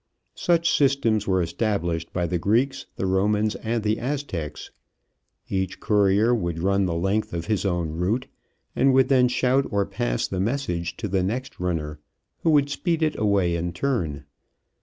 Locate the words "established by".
1.43-2.25